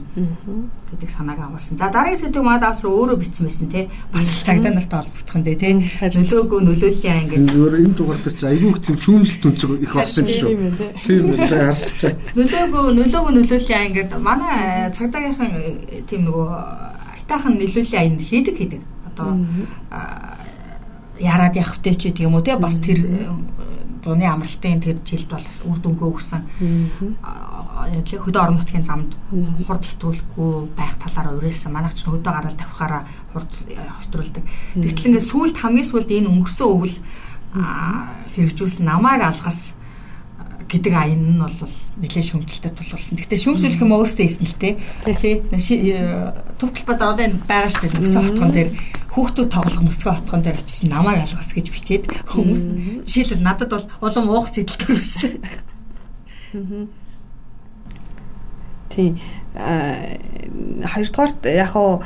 [0.91, 1.79] Гэдэг санааг агуулсан.
[1.79, 5.69] За дараагийн сэдвийг маад авс өөрөө бичсэн байсан те бас цагдаа нартай холбогдох нь те
[5.79, 10.23] нөлөөгөө нөлөөллийн ангид зүгээр энэ дугаар дээр чи айгүй их тийм шүүмжлэлт өнцөг их болсон
[10.27, 10.51] юм шүү.
[11.07, 11.99] Тийм үү харсч.
[12.35, 15.51] Нөлөөгөө нөлөөгөө нөлөөллийн ангид манай цагдаагийнхан
[16.03, 16.47] тийм нөгөө
[17.15, 18.81] айтаахан нөлөөллийн аянд хийдэг хийдэг.
[19.07, 19.39] Одоо
[21.19, 22.99] яраад явах втэй ч гэдэг юм уу те бас тэр
[24.03, 26.41] зуны амралтын тэр жилд бол үр дүнгөө өгсөн.
[28.09, 29.15] Хөдөө орон нутгийн замд
[29.67, 31.73] хурд хэтрүүлэхгүй байх талаараа уриалсан.
[31.73, 33.51] Манайх ч хөдөө гараад тавихаараа хурд
[34.07, 34.43] хэтрүүлдэг.
[34.79, 36.97] Тэгтэл ингээд сүулт хамгийн сүулт энэ өнгөрсөн өвөл
[38.35, 39.73] хэрэгжүүлсэн намайг алгас
[40.69, 43.17] гэдэг аян нь бол нэлээд шөмжөлтэй тулгарсан.
[43.17, 44.77] Гэхдээ шөмжлөх юм өөртөө хийсэн л те.
[45.17, 45.41] Тий.
[46.61, 48.05] Төвчлбад одоо энэ байгаа шүү дээ.
[48.05, 48.69] Өсөн хотгон дээр
[49.13, 52.61] хүүхдүүд тоглох мөсгөө хотгон дээр очиж намайг алгас гэж бичээд хүмүүс
[53.09, 55.33] жишээлбэл надад бол улам уух сэтэл төрүүлсэн.
[58.93, 59.17] Тий.
[60.85, 62.05] Хоёрдугаарт яг хуу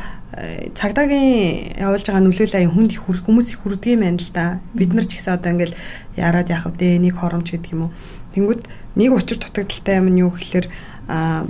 [0.73, 4.59] цагдаагийн явуулж байгаа нөлөөлөл аян хүнд их хүмүүс их хүрдэг юм байна л да.
[4.73, 5.77] Бид нар ч гэсэн одоо ингээл
[6.17, 6.97] яраад яах вэ?
[6.97, 7.95] Нэг хоромч гэдэг юм уу.
[8.33, 8.61] Тэнгүүд
[8.97, 10.67] нэг учир дутагдaltaй юм нь юу гэхээр
[11.07, 11.43] а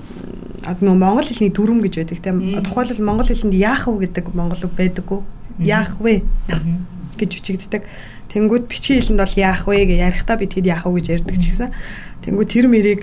[0.65, 4.73] нөгөө монгол хэлний дүрм гэж байдаг тийм тухайлбал монгол хэлэнд яах вэ гэдэг монгол үг
[4.73, 5.21] байдаггүй
[5.59, 6.23] яах вэ
[7.17, 7.83] гэж бичигддэг.
[8.33, 11.43] Тэнгүүд бичгийн хэлэнд бол яах вэ гэж ярихдаа би тэгэд яах вэ гэж ярьдаг ч
[11.53, 11.69] гэсэн.
[12.25, 13.01] Тэнгүүд тэр мэрийг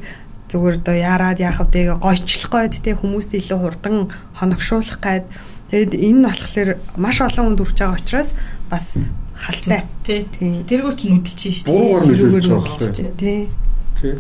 [0.51, 5.27] зүгээр доо яарад яах вэ гойчлох гээд те хүмүүст илүү хурдан хоногшуулах гээд
[5.71, 8.31] тэгэд энэ нь болохоор маш олон хүнд хүрч байгаа учраас
[8.67, 8.99] бас
[9.39, 9.87] халтай.
[10.03, 10.27] Тий.
[10.67, 11.79] Тэргүүр ч нүдэлж шүү дээ.
[11.95, 13.47] Буруугаар нүдэлж байгаа тий.
[13.95, 14.19] Тий.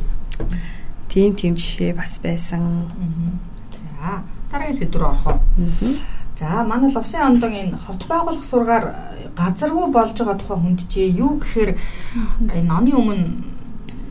[1.10, 2.86] Тийм тийм жишээ бас байсан.
[3.98, 4.22] За
[4.54, 5.38] дараагийн сэдв рүү орох уу?
[6.40, 8.84] За манай л усын ондон энэ хот байгуулах сургаар
[9.36, 11.20] газаргүй болж байгаа тухай хүндэжээ.
[11.20, 11.76] Юу гэхээр
[12.56, 13.24] энэ оны өмнө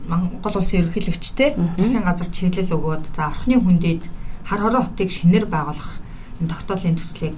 [0.06, 4.06] Монгол улсын ерөнхийлөгчтэй засгийн газар чиглэл өгөөд за орхны хүндэд
[4.46, 5.98] хар хорон хотыг шинээр байгуулах
[6.38, 7.34] энэ тогтоолын төслийг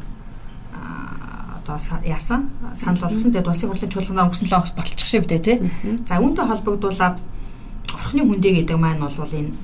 [1.56, 3.32] одоо яасан санал болсон.
[3.32, 5.56] Тэгээд улсын хурлын чуулганаар өнгөрсөн 7 хоногт болчих шиг дээ тий.
[6.04, 7.16] За үүнтэй холбогдуулаад
[7.96, 9.56] орхны хүндээ гэдэг маань бол энэ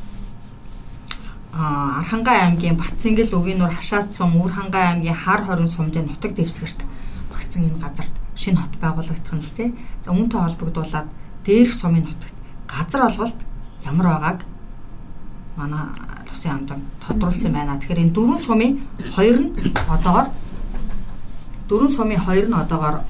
[1.59, 6.87] Архангай аймгийн Батцэнгэл Үгийнүр Хашаад сум Үр хангай аймгийн Хар хорин сумдын нутаг дэвсгэрт
[7.35, 9.75] багцсан энэ газарт шинэ хот байгуулагдах нь л тий.
[9.99, 11.09] За үүнтэй холбогдуулаад
[11.43, 12.37] дээрх сумын нутагт
[12.71, 13.39] газар олголт
[13.83, 14.41] ямар байгааг
[15.59, 15.85] манай
[16.31, 17.75] тусын амдан тодруулсан байна.
[17.75, 18.73] Тэгэхээр энэ дөрвөн сумын
[19.19, 19.51] хоёр нь
[19.91, 20.31] одоогор
[21.69, 23.03] дөрвөн сумын хоёр нь одоогор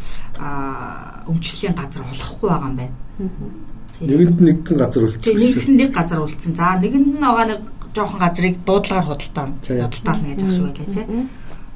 [1.28, 2.96] өмчлөлийн газар болохгүй байгаа юм байна.
[4.00, 5.36] Нэгэнд нэг газар үлдсэн.
[5.36, 6.54] Нэгэнд нэг газар үлдсэн.
[6.54, 7.60] За нэгэнд нь байгаа нэг
[7.98, 11.06] жоохон газрыг дуудлагаар худалдаа худалдаална гэж ашиг байлаа тий.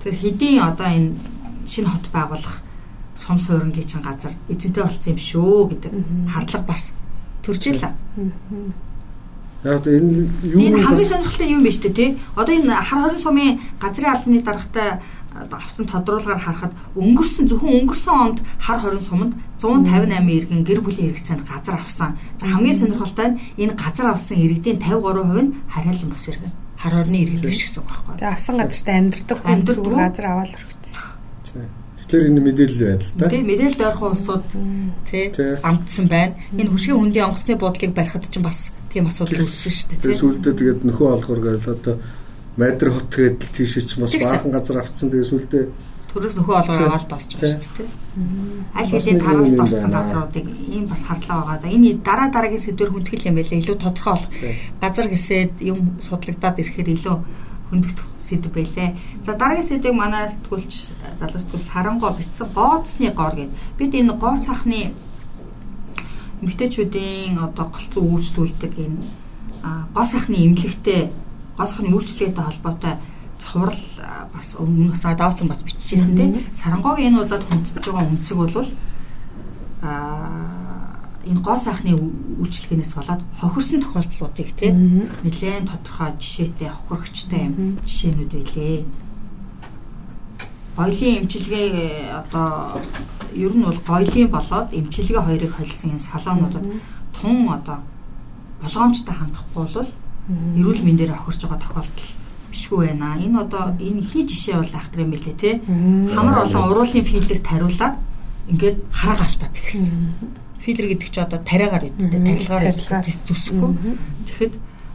[0.02, 1.10] Тэгэхээр хэдийн одоо энэ
[1.66, 2.62] шинэ хот байгуулах
[3.16, 5.92] сум суурингийн чин газар эзэнтэй болсон юм шүү гэдэг
[6.32, 6.82] хардлага бас
[7.42, 7.92] төрж илаа.
[9.62, 12.16] Яг энэ юу энэ хамгийн сонирхолтой юм биш үү те?
[12.34, 14.88] Одоо энэ хар хорин сумын газрын албаны даргатай
[15.32, 21.48] авсан тодруулгаар харахад өнгөрсөн зөвхөн өнгөрсөн онд хар хорин суманд 158 иргэн гэр бүлийн хэрэгцээнд
[21.48, 22.18] газар авсан.
[22.38, 26.52] За хамгийн сонирхолтой нь энэ газар авсан иргэдийн 53% нь хараалын бус иргэн.
[26.76, 28.14] Хар хорны иргэд биш гэсэн үг байхгүй.
[28.20, 31.12] Тэгээ авсан газарт амьдардаг амьдардаг газар аваад өргөцсөн.
[32.02, 33.30] Тэгэхээр энэ мэдээлэл байна л да.
[33.32, 34.46] Тийм мэдээлэл ойрхон улсууд
[35.08, 35.24] тий
[35.62, 36.34] амтсан байна.
[36.58, 38.58] Энэ хөшгийн хөндийн онгоцны буудлыг барихад ч бас
[38.92, 40.00] тийм асуудал үүссэн шүү дээ.
[40.02, 41.94] Тэгээ сүүлдээ тэгээд нөхөө олгор гээл одоо
[42.56, 45.64] Майдр хот гээд тийшээ ч бас баахан газар авцсан тэгээ сүлдээ
[46.12, 47.88] төрөөс нөхөө олгоо босч байгаа шүү дээ.
[48.76, 51.62] Аль хэдийн тараас дорцсон газруудыг ийм бас хардлага байгаа.
[51.64, 53.56] За энэ дараа дараагийн сэдвэр хүндгэл юм байлаа.
[53.56, 54.32] Илүү тодорхой болох.
[54.76, 57.16] Газар гэсээд юм судлагдаад ирэхээр илүү
[57.72, 58.90] хөндөгдөх сэдв байлээ.
[59.24, 60.72] За дараагийн сэдвийг манай сэтгүүлч
[61.16, 63.56] залуу сэтгүүл Сарангоо бичсэн гооцны гоор гэдэг.
[63.80, 64.92] Бид энэ гоо сахны
[66.44, 69.00] эмгтээчүүдийн одоо голцоо үйлчлүүлдэг энэ
[69.96, 71.08] гоо сахны эмнэлэгтэй
[71.62, 72.94] госхны үйлчлэгээтэй холбоотой
[73.38, 73.78] цуврал
[74.34, 78.66] бас өмнө бас давсан бас биччихсэн тийм сарангогийн энэ удаад хүндэж байгаа үнцэг бол
[79.82, 80.62] а
[81.26, 88.84] энэ гоо сайхны үйлчлэгээс болоод хохирсон тохиолдлуудыг тийм нэлээд тодорхой жишээтэй хохирогчтой юм жишээнүүд байлээ.
[90.76, 92.80] Гоёлын эмчилгээ одоо
[93.34, 96.66] ер нь бол гоёлын болоод эмчилгээ хоёрыг холсон энэ салоонуудад
[97.14, 97.78] тун одоо
[98.62, 99.90] болгоомжтой хандахгүй бол
[100.30, 102.10] эрүүл мэндээр охирч байгаа тохиолдол
[102.52, 103.18] бишгүй байна.
[103.18, 105.60] Энэ одоо энэ ихний жишээ бол ахтар юм билээ те.
[106.14, 107.96] Хамар олон уруулын филерт тариулаад
[108.52, 109.96] ингээд хараа галтаад гэсэн.
[110.62, 113.70] Филер гэдэг чи одоо тариагаар үсттэй, тарилгаар үсттэй зүсэхгүй.
[114.30, 114.54] Тэгэхэд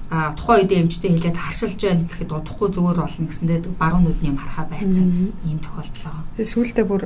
[0.09, 4.39] а тухайн үед эмчтэй хэлээд харшилж байна гэхэд удахгүй зүгээр болно гэсэндээ баруун нүдний юм
[4.39, 6.23] харахаа байцсан ийм тохиолдол байгаа.
[6.39, 7.03] Тэгээ сүүлдээ бүр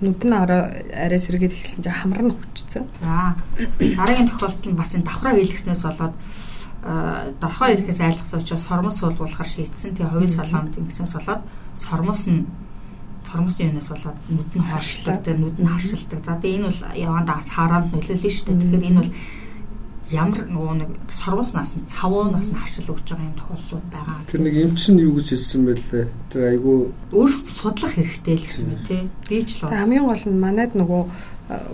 [0.00, 2.84] нүд нь арай сэргээд эхэлсэн чинь хамар нь хүчсэн.
[3.04, 3.36] За
[3.68, 6.14] дараагийн тохиолдол нь бас энэ давхраа хийлгэснээс болоод
[6.82, 9.98] давхар ирэхээс айлгсан учраас сормос суулгуулахар шийдсэн.
[9.98, 11.42] Тэгээ хувийн солоомд ингэснээс болоод
[11.74, 12.46] сормос нь
[13.28, 16.20] сормосын юунаас болоод нүд нь хоршдог, тэгээ нүд нь харшилдаг.
[16.24, 18.58] За тэгээ энэ бол явандаа бас хараанд нөлөөлнө шүү дээ.
[18.62, 19.12] Тэгэхээр энэ бол
[20.08, 24.24] ямар нөгөө нэг сормос наас нь цавуунаас нь харшил өгч байгаа юм тохиолдлууд байгаа.
[24.32, 26.06] Тэр нэг юм чинь юу гэж хэлсэн бэ лээ.
[26.32, 26.78] Тэр айгүй
[27.12, 29.02] өөрсдөө судлах хэрэгтэй л гэсэн мэт тий.
[29.28, 31.02] Би ч л хамгийн гол нь манайд нөгөө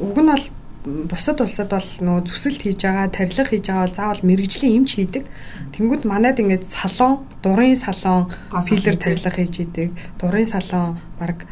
[0.03, 0.47] уг нь бол
[0.85, 5.25] бусад улсад бол нөгөө зүсэлт хийж байгаа, тарилга хийж байгаа бол заавал мэрэгжлийн эмч хийдэг.
[5.73, 9.97] Тэнгүүд манайд ингээд салон, дурын салон, филер тарилга хийж идэг.
[10.21, 11.49] Дурын салон баг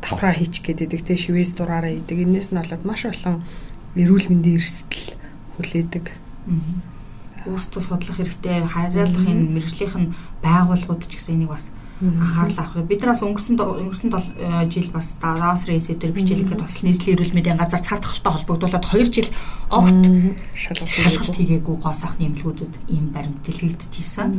[0.00, 2.22] давхраа хийчих гэдэг те шивээс дураараа идэг.
[2.22, 3.42] Энээс нь болоод маш олон
[3.98, 5.18] эрүүл мэндийн эрсдэл
[5.58, 6.06] хүлээдэг.
[7.42, 8.62] Өөртөө судлах хэрэгтэй.
[8.70, 10.14] Хариалах энэ мэрэгжлийнх нь
[10.46, 12.86] байгууллагууд ч гэсэн энийг бас анхаарал авах.
[12.86, 17.82] Бид нараас өнгөрсөн өнгөрсөн э, жил бас Давасрын сэдвэр бичээлгээд бас нийслэлийн эрүүл мэндийн газар
[17.82, 19.30] цар тахалтай холбогдуулаад 2 жил
[19.70, 20.02] огт
[20.54, 21.76] шалгалт хийгээгүй.
[21.82, 24.30] гоо сайхны эмнэлгүүдэд ийм баримт дэлгэгдэжсэн.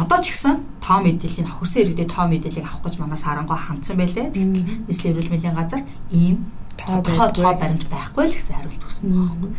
[0.00, 4.32] Одоо ч гэсэн тоо мэдээллийн хөрсөн иргэдэд тоо мэдээллийг авах гэж манаас харангуй хандсан байлээ.
[4.88, 6.48] Нийслэлийн эрүүл мэндийн газар ийм
[6.80, 9.52] тоо тоо баримт байхгүй л гэсэн хариулт өгсөн байна.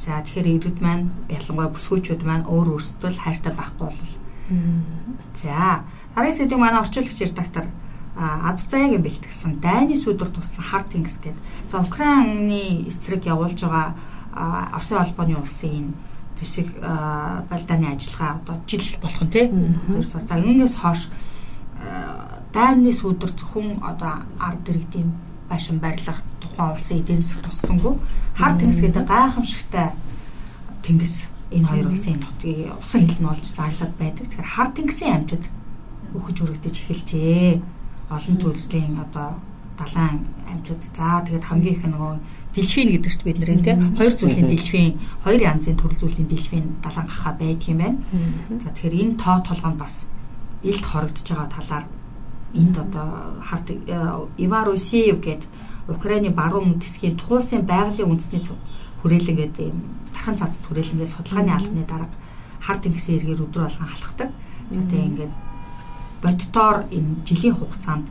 [0.00, 4.12] За тэгэхээр иргэд маань ялангуяа бүсгүүчүүд маань өөр өөрсдөө хайртай байхгүй бол.
[5.36, 5.84] За
[6.14, 7.66] Дараагийн сэдвийг манай орчуулагч редактор
[8.16, 11.38] аз заяагийн бэлтгэсэн дайны сүдэр туссан хар тэнгис гээд
[11.70, 13.94] за Украины эсрэг явуулж байгаа
[14.74, 15.94] Оросын холбооны улсын
[16.36, 16.68] зэвсэг
[17.50, 19.46] балдааны ажиллагаа одоо жил болох нь тий.
[19.88, 21.10] Хоёрсоо за энэс хойш
[22.52, 25.14] дайны сүдэр зөвхөн одоо ард иргэдийн
[25.48, 27.94] байшин барилгах тухайн улсын эдийн засаг туссангүй
[28.36, 29.88] хар тэнгис гэдэг гайхамшигтай
[30.82, 34.26] тэнгис энэ хоёр улсын нутгийг усан хил нь болж зааглаад байдаг.
[34.28, 35.42] Тэгэхээр хар тэнгисийн амьтад
[36.16, 37.60] өгөж өргөдөж эхэлжээ.
[38.10, 39.38] Олон төрлийн одоо
[39.78, 40.82] далайн амьтад.
[40.82, 42.12] За тэгээд хамгийн их нөгөө
[42.54, 47.06] дэлфин гэдэг чинь бид нэр энэ хоёр зүйлийн дэлфин хоёр янзын төрөл зүйлийн дэлфин далайн
[47.06, 47.98] гахаа байдаг юм байна.
[48.60, 49.94] За тэгэхээр энэ тоо толгой нь бас
[50.62, 51.84] илт хорогдож байгаа талаар
[52.54, 53.08] энд одоо
[53.40, 53.76] харт э,
[54.36, 55.42] Иван Русиев гээд
[55.88, 58.42] Украины баруун хэсгийн туулсын байгалийн үндэсний
[59.02, 59.78] хүрээлэн гэдэг юм
[60.12, 62.16] дахин цацд хүрээлэнгээ судалгааны албаны дарга
[62.60, 64.28] харт ингэсэн эргээр өдрө болгон алхдаг.
[64.70, 65.32] За тэгээ ингээд
[66.22, 68.06] боддоор энэ жилийн хугацаанд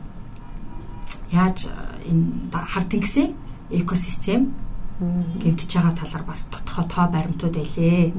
[1.32, 3.34] яаж э, энэ хар тэнгисийн
[3.70, 4.54] экосистем
[5.00, 8.12] гэмтэж байгаа талаар бас тодорхой тоо баримтууд байлээ.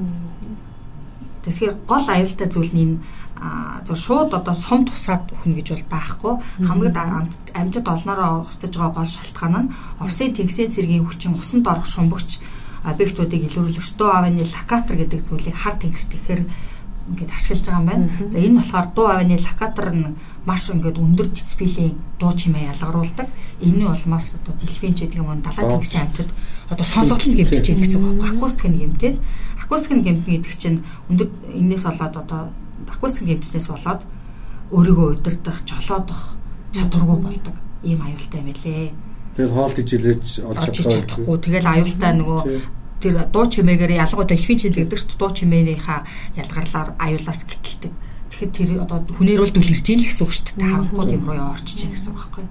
[1.43, 3.01] Тэгэхээр гол аюултай зүйл нь
[3.86, 6.34] зөв шууд одоо сум тусаад өхнө гэж бол байхгүй.
[6.69, 6.97] Хамгийн
[7.54, 12.38] амьтад олноороо өсөж байгаа гол шалтгаан нь Оросын тэнгисийн цэргийн хүчин усанд орох шумбагч
[12.86, 16.41] объектуудыг илрүүлэх Стоо авны локатор гэдэг зүйлийг хар тэнгис тэгэхээр
[17.12, 18.10] ингээд ашиглаж байгаа юм байна.
[18.32, 20.15] За энэ болохоор дуу авины локатор нь
[20.47, 23.28] маш ингээд өндөр дисплейн дуу чимээ ялгаруулдаг.
[23.62, 26.30] Энэний улмаас одоо дэлфин ч гэдэг юм уу далаа тэгсэн амтд
[26.71, 28.24] одоо сонсогдол нь гэмтэж байгаа гэсэн үг.
[28.24, 29.17] Акустик нь гэмтээд
[29.60, 30.80] акустик нь гэмтэн гэдэг чинь
[31.12, 32.41] өндөр энэс болоод одоо
[32.88, 34.02] акустик гэмтснээс болоод
[34.71, 36.39] өөрийгөө удирдах, жолоодох
[36.71, 37.56] чадваргүй болдог.
[37.84, 38.95] Ийм аюултай элэ.
[39.36, 41.38] Тэгэл хоолт ижилээж олж чадахгүй.
[41.43, 42.39] Тэгэл аюултай нөгөө
[43.01, 46.05] тэр дуу чимээгээр ялгуу дэлфин чил гэдэг чинь дуу чимээнийхаа
[46.37, 47.91] ялгарлаар аюулаас гítэлдэг.
[48.29, 50.69] Тэгэхээр тэр одоо хүнээр бол дүл ирж ийн л гэсэн үг шүү дээ.
[50.69, 52.45] Харанхууд юм руу орчиж чинь гэсэн үг байхгүй.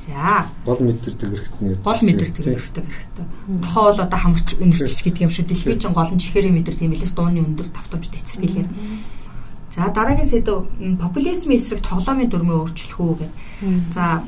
[0.00, 0.48] За.
[0.64, 1.76] Гол мэдэрдэг хэрэгтний.
[1.84, 3.26] Гол мэдэрдэг хэрэгтэй хэрэгтэй.
[3.60, 5.44] Тохоо бол одоо хамарч үнэрч гэдэг юм шүү.
[5.44, 8.68] Дэлхийн чин гол нь чихэрийн мэдэрдэг юм билээс дууны өндөр тавтамж дисплейлэр.
[9.70, 10.66] За дараагийн сэдв
[10.98, 13.32] популизмын эсрэг тоглоомын дүрмээ өөрчлөх үү гэх.
[13.92, 14.24] За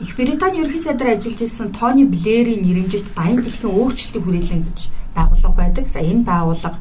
[0.00, 4.78] Их Британий ерхий сайдаар ажиллаж исэн Тони Блэрийн нэрэмжит Дайны дэлхийн өөрчлөлтийн хүрээлэн гэж
[5.14, 5.86] байгууллага байдаг.
[5.86, 6.78] За энэ байгууллага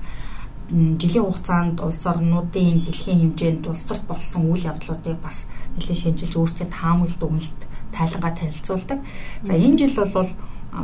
[0.74, 5.46] жилийн хугацаанд улс орнуудын дэлхийн хэмжээнд улс төрт болсон үйл явдлуудыг бас
[5.78, 7.60] нэлээд шинжилж өөрсдийн таамаглалт өгнөлт
[7.94, 9.00] тайлангаа танилцуулдаг.
[9.46, 10.30] За энэ жил бол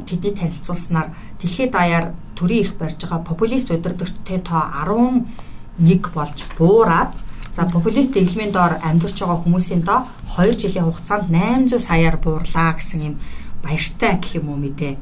[0.05, 1.09] тэдний танилцуулснаар
[1.41, 7.09] дэлхийд даяар төрийн эрх барьж байгаа популист удирдагчтай тоо 11 болж буураад
[7.59, 10.07] За популист дэглэмийн доор амьдарч байгаа хүмүүсийн доо
[10.39, 13.15] 2 жилийн хугацаанд 800 саяар буурлаа гэсэн юм
[13.59, 14.95] баяртай гэх юм уу мэдээ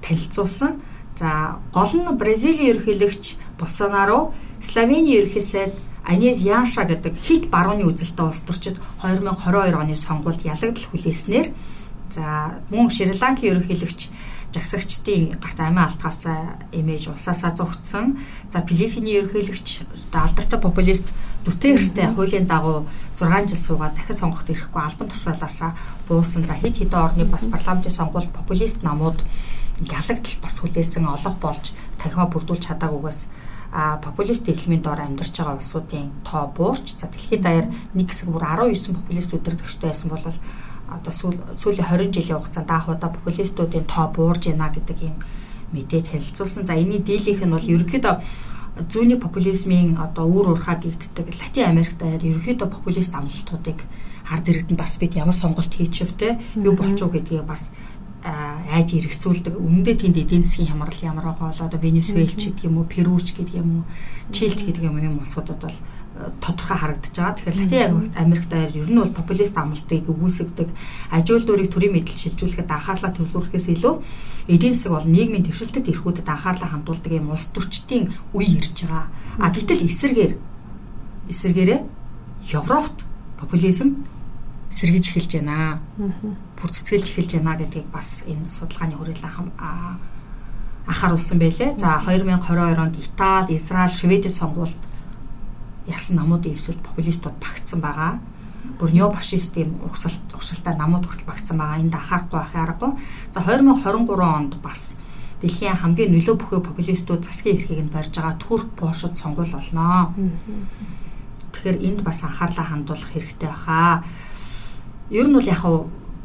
[0.00, 0.80] танилцуулсан.
[1.20, 4.32] За гол нь Бразилийн ерөнхийлөгч Болсонаро,
[4.64, 5.76] Словений ерөнхий сайд
[6.08, 11.52] Анез Яша гэдэг хит барууны үзэлтэй улс төрчид 2022 оны сонгуульд ялагдал хүлээснээр
[12.16, 14.00] за мөн Шри-Ланкийн ерөнхийлөгч
[14.54, 18.18] жагсагчдын гарт амиа алтгаасаа имиж улсаасаа зугтсан.
[18.50, 21.06] За Филиппиний ерөнхийлөгч алдартай популист
[21.44, 22.86] Дутерте хуулийн дагуу
[23.16, 25.72] 6 жил суугаад дахин сонгоход ирэхгүй албан тушаалаасаа
[26.08, 26.44] буусан.
[26.44, 29.22] За хэд хэдэн орны бас парламентын сонгуульд популист намууд
[29.80, 33.20] ялагдал бас хүлээсэн олох болж танхимаа бүрдүүлж чадаагүйгээс
[33.72, 38.42] а популист дэглэмийн доор амьдарч байгаа улсуудын тоо буурч за дэлхийд даяар нэг хэсэг бүр
[38.42, 40.26] 19 популист өдөрдөгчтэй байсан бол
[40.90, 45.16] одоо сүүлийн 20 жилийн хугацаанд анх удаа популистуудын тоо буурж байна гэдэг юм
[45.72, 46.66] мэдээ танилцуулсан.
[46.66, 48.14] За энэний дийлийнх нь бол ерөнхийдөө
[48.90, 53.78] зүүнний популизмын одоо үр урхаа гэгддэг Латин Америкт даяар ерөнхийдөө популист амлалтуудыг
[54.30, 57.74] ард иргэдэнд бас бид ямар сонголт хийчихв те юу болчих уу гэдгийг бас
[58.22, 59.56] айж эргэцүүлдэг.
[59.56, 63.56] Өмнөдөө тэнд эдийн засгийн хямрал ямар байгаа бол одоо Венесуэлч гэдэг юм уу, Перуч гэдэг
[63.56, 63.84] юм уу,
[64.28, 65.76] Чилч гэдэг юм юм улсуудад бол
[66.40, 67.36] тодорхой харагдаж байгаа.
[67.36, 70.68] Тэгэхээр Латин Америк даяар ер нь бол популист амлалтыг үүсгдэг
[71.10, 73.94] ажил дүүрийг төрийн мэдл шилжүүлэхэд анхаарлаа төвлөрөхөөс илүү
[74.48, 79.06] эдийн засаг бол нийгмийн төвшөлтөд эрхүүдэд анхаарлаа хандуулдаг юм улс төрчдийн үе ирж байгаа.
[79.38, 80.32] А гэтэл эсэргээр
[81.30, 81.80] эсэргээрээ
[82.52, 82.98] Европт
[83.40, 84.04] популизм
[84.70, 85.80] сэргийж эхэлж байна.
[86.58, 89.50] Бүр цэцгэлж эхэлж байна гэдгийг бас энэ судалгааны хүрээлэн
[90.86, 91.78] анхааруулсан байлээ.
[91.78, 94.89] За 2022 онд Итали, Израиль, Шведийн сонгуульд
[95.90, 98.22] ялсан намуудын эвсэлд популистууд багтсан байгаа.
[98.78, 101.82] Бүр неофашистийн урсгалт урсгалтай намууд хүртэл багтсан байгаа.
[101.82, 102.92] Энд анхаарахгүй байх аргагүй.
[103.34, 104.98] За 2023 онд бас
[105.42, 110.14] дэлхийн хамгийн нөлөө бүхий популистууд засгийн эрхийг нь барьж байгаа Турк Польшид сонгуул болно.
[111.52, 114.04] Тэгэхээр энд бас анхаарлаа хандуулах хэрэгтэй баха.
[115.10, 115.64] Ер нь бол яг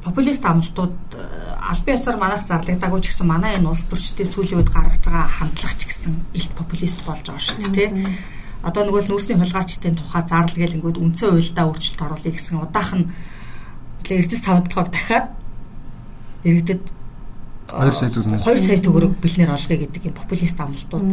[0.05, 4.69] популист амлалтууд э, албан ёсоор манайх зарлагдаагүй ч гэсэн манай энэ улс төрчдийн сүүлийн үед
[4.69, 7.89] гаргаж байгаа хандлага ч гэсэн илт популист болж байгаа шүү дээ
[8.65, 13.01] одоо нөгөө л нүүрсний хулгайчдын тухай зарлал гэл ингээд үндсэн уйлдаа өөрчлөлт оруулъя гэсэн удаахан
[14.09, 15.25] эрдэс тавд толгойг дахиад
[16.43, 16.81] иргэдэд
[17.65, 18.41] 2 сая төгрөг.
[18.41, 21.05] 2 сая төгрөг бэлнээр олгоё гэдэг юм популист амлалтууд.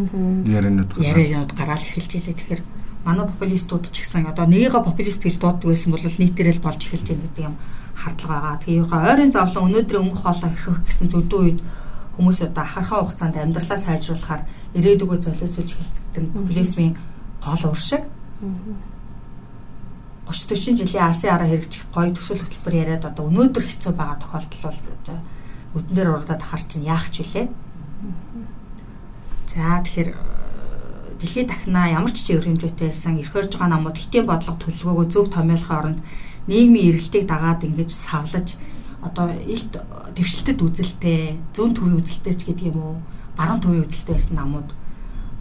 [0.45, 2.37] Яриануд яриануд гараал эхэлж илээ.
[2.37, 2.63] Тэгэхээр
[3.05, 7.25] манай популистууд ч гэсэн одоо нэгийгээ популист гэж дууддаг байсан бол нийтээрэл болж эхэлж байна
[7.25, 7.57] гэдэг юм
[7.97, 8.63] хардлага байгаа.
[8.65, 11.61] Тэгээ ойрын зовлон өнөөдрийн өнгө хоолой хэрхэх гэсэн зөвдөө үед
[12.17, 14.43] хүмүүс одоо ахархаа хугацаанд амьдралаа сайжруулахаар
[14.77, 16.95] ирээдүгөө золиослж эхэлдэг популизмын
[17.45, 18.03] гол уршиг.
[20.27, 24.63] 30 40 жилийн Асын араа хэрэгжих гоё төсөл хөтөлбөр яриад одоо өнөөдөр хэцүү байгаа тохиолдол
[24.63, 27.47] бол өдөн дээр урдаад харч чинь яах ч вүлээ.
[29.51, 30.11] За тэгэхээр
[31.19, 35.27] дэлхийд дахнаа ямар ч чигээр хэмжээтэй байсан эрх хөрж байгаа намууд хитийн бодлого төлөвлөгөөгөө зөв
[35.31, 36.01] томьёолохын оронд
[36.47, 38.59] нийгмийн эргэлтийг дагаад ингэж савлаж
[39.03, 39.75] одоо илт
[40.15, 42.95] дэвшилтэд үзэлтэй зүүн төвийн үзэлтэй ч гэдэг юм уу
[43.39, 44.69] баруун төвийн үзэлтэй байсан намууд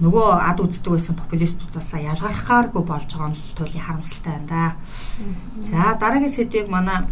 [0.01, 4.63] нөгөө ад үздэг байсан популистуудаас ялгархааргүй болж байгаа нь туйлын харамсалтай байна да.
[5.61, 7.05] За дараагийн сэдвийг манай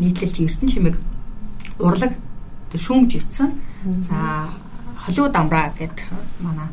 [0.00, 0.96] нийтлэлч Эрдэнэ чимэг
[1.78, 2.16] урлаг
[2.72, 3.52] шүүмж ицсэн.
[4.08, 4.48] За
[4.96, 5.96] Холливуд амраа гэд
[6.40, 6.68] манай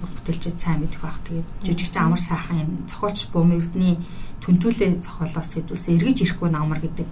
[0.00, 1.18] бүтээлчд сайн мэдэх байх.
[1.24, 3.96] Тэгээд жижигч амар сайхан зохиолч Бум Эрдэнэ
[4.44, 7.08] түнтүүлээ зохиолоос сэдвээс эргэж ирэхгүй намар гэдэг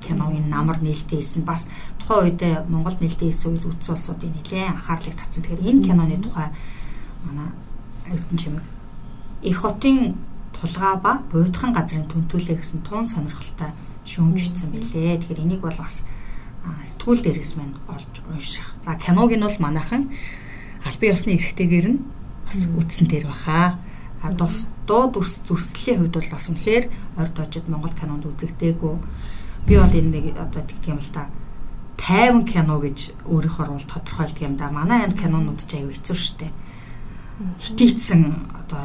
[0.00, 1.66] киноны намар нээлттэйсэн бас
[1.98, 5.42] тухайн үед Монгол нээлттэйсэн үед үтсэн улсуудын нэлээд анхаарлыг татсан.
[5.42, 6.48] Тэгэхээр энэ киноны тухай
[7.26, 7.50] манай
[8.06, 8.64] Эрдэнэ чимэг
[9.42, 10.14] их хотын
[10.56, 13.70] тулгаа ба буйдхан газрын түнтүүлээ гэсэн тун сонирхолтой
[14.06, 15.20] шүүмжсэн билээ.
[15.20, 16.06] Тэгэхээр энийг бол бас
[16.84, 18.74] сэтгүүл дээрээс мань олж унших.
[18.84, 20.10] За киног нь бол манайхан
[20.86, 22.02] албан ёсны эрхтэйгээр нь
[22.46, 23.78] бас үтсэн дээр баха.
[24.22, 26.84] А тус дуу дүрс зүрслийн хувьд бол бас үнэхээр
[27.20, 28.94] орд ожид Монгол кинонд үзэгдээгүй.
[29.66, 31.28] Би бол энэ нэг одоо тэгдэг юм л та
[31.96, 34.70] 50 кино гэж өөрийнхөө бол тодорхойлдог юм да.
[34.70, 36.48] Манай энэ кинонууд ч аюу хэцүү шттэ.
[37.60, 38.84] Хитийцэн одоо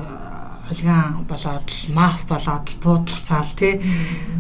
[0.68, 3.80] хулиган болоод л маф болоод л буудалцаал тий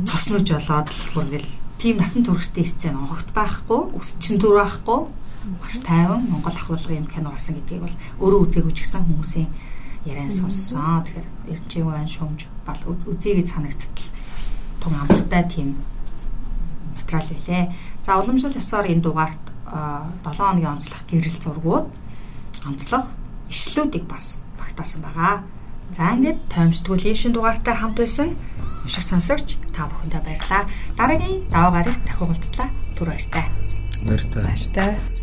[0.03, 5.07] цоснож болоод л бүргэл тийм насан туршидтэй сцен огт байхгүй, өсчин түр байхгүй
[5.63, 9.49] маш тайван Монгол ахуулгын кино болсон гэдгийг бол өөрөө үзээгүй ч гэсэн хүмүүсийн
[10.05, 11.01] яриан сонссон.
[11.07, 14.09] Тэгэхээр эрчим байна шумж бол үзье гэж санагдтал
[14.81, 15.79] тун амттай тийм
[16.93, 17.73] материал байлээ.
[18.05, 21.87] За уламжлал ёсоор энэ дугаарт 7 хоногийн онцлог гэрэл зургууд
[22.65, 23.05] онцлог
[23.51, 25.43] ишлүүдийг бас багтаасан байгаа.
[25.91, 28.33] За ингээд таймсдгүүлийн шин дугаартай хамт байсан
[28.83, 30.63] унших сонсогч та бүхэндээ баярлалаа.
[30.97, 32.69] Дараагийн даваа гарагт дахин уулзлаа.
[32.95, 33.45] Түр баяртай.
[34.07, 34.43] Баяртай.
[34.43, 35.20] Баяртай.